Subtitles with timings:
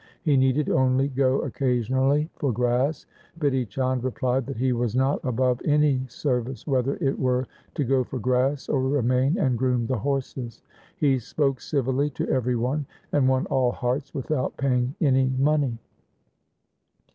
[0.23, 3.05] He needed only go occasionally for grass.
[3.39, 8.03] Bidhi Chand replied that he was not above any service whether it were to go
[8.03, 10.63] for grass or remain and groom the horses.
[10.97, 15.77] He spoke civilly to every one and won all hearts without paying any money.